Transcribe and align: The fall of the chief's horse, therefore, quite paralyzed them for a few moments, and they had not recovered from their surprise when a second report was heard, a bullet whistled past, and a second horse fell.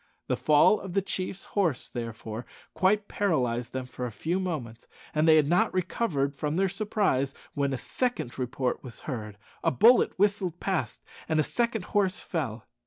The 0.25 0.35
fall 0.35 0.79
of 0.79 0.93
the 0.93 1.01
chief's 1.03 1.43
horse, 1.43 1.87
therefore, 1.87 2.47
quite 2.73 3.07
paralyzed 3.07 3.71
them 3.71 3.85
for 3.85 4.07
a 4.07 4.11
few 4.11 4.39
moments, 4.39 4.87
and 5.13 5.27
they 5.27 5.35
had 5.35 5.47
not 5.47 5.71
recovered 5.75 6.33
from 6.33 6.55
their 6.55 6.69
surprise 6.69 7.35
when 7.53 7.71
a 7.71 7.77
second 7.77 8.39
report 8.39 8.83
was 8.83 9.01
heard, 9.01 9.37
a 9.63 9.69
bullet 9.69 10.17
whistled 10.17 10.59
past, 10.59 11.03
and 11.29 11.39
a 11.39 11.43
second 11.43 11.83
horse 11.93 12.23
fell. 12.23 12.65